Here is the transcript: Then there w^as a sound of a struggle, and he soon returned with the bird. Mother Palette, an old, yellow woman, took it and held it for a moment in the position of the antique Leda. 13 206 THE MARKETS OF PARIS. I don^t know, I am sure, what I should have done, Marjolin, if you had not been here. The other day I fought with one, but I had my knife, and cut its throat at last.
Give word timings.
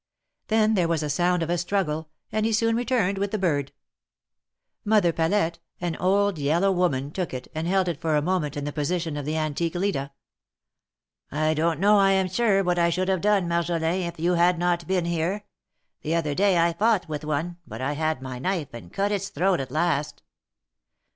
Then 0.47 0.73
there 0.73 0.87
w^as 0.87 1.03
a 1.03 1.11
sound 1.11 1.43
of 1.43 1.51
a 1.51 1.59
struggle, 1.59 2.09
and 2.31 2.43
he 2.43 2.53
soon 2.53 2.75
returned 2.75 3.19
with 3.19 3.29
the 3.29 3.37
bird. 3.37 3.71
Mother 4.83 5.13
Palette, 5.13 5.59
an 5.79 5.95
old, 5.97 6.39
yellow 6.39 6.71
woman, 6.71 7.11
took 7.11 7.35
it 7.35 7.47
and 7.53 7.67
held 7.67 7.87
it 7.87 8.01
for 8.01 8.15
a 8.15 8.21
moment 8.23 8.57
in 8.57 8.65
the 8.65 8.73
position 8.73 9.15
of 9.15 9.25
the 9.25 9.37
antique 9.37 9.75
Leda. 9.75 10.11
13 11.29 11.55
206 11.55 11.55
THE 11.55 11.59
MARKETS 11.59 11.59
OF 11.59 11.65
PARIS. 11.67 11.69
I 11.69 11.75
don^t 11.75 11.79
know, 11.79 11.99
I 11.99 12.11
am 12.13 12.27
sure, 12.29 12.63
what 12.63 12.79
I 12.79 12.89
should 12.89 13.07
have 13.09 13.21
done, 13.21 13.47
Marjolin, 13.47 13.83
if 14.07 14.19
you 14.19 14.33
had 14.33 14.57
not 14.57 14.87
been 14.87 15.05
here. 15.05 15.45
The 16.01 16.15
other 16.15 16.33
day 16.33 16.57
I 16.57 16.73
fought 16.73 17.07
with 17.07 17.23
one, 17.23 17.57
but 17.67 17.79
I 17.81 17.93
had 17.93 18.23
my 18.23 18.39
knife, 18.39 18.69
and 18.73 18.91
cut 18.91 19.11
its 19.11 19.29
throat 19.29 19.59
at 19.59 19.69
last. 19.69 20.23